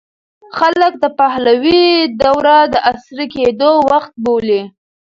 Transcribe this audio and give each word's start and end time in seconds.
خلک 0.57 0.93
د 1.03 1.05
پهلوي 1.19 1.85
دوره 2.23 2.57
د 2.73 2.75
عصري 2.89 3.25
کېدو 3.35 3.71
وخت 3.89 4.13
بولي. 4.23 4.61